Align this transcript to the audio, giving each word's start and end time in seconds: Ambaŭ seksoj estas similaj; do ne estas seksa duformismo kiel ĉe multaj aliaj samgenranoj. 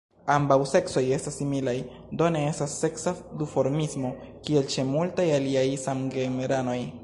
Ambaŭ 0.35 0.55
seksoj 0.69 1.03
estas 1.17 1.35
similaj; 1.41 1.75
do 2.21 2.29
ne 2.37 2.41
estas 2.53 2.73
seksa 2.85 3.13
duformismo 3.43 4.13
kiel 4.49 4.67
ĉe 4.77 4.89
multaj 4.95 5.31
aliaj 5.39 5.67
samgenranoj. 5.87 6.79